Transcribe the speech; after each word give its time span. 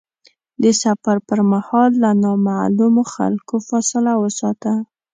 د 0.63 0.65
سفر 0.83 1.17
پر 1.27 1.39
مهال 1.51 1.91
له 2.03 2.11
نامعلومو 2.23 3.03
خلکو 3.13 3.55
فاصله 3.67 4.11
وساته. 4.23 4.73